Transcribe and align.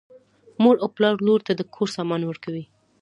مور 0.61 0.75
او 0.83 0.89
پلار 0.95 1.15
لور 1.25 1.39
ته 1.47 1.51
د 1.55 1.61
کور 1.75 1.87
سامان 1.95 2.21
ورکوي. 2.25 2.65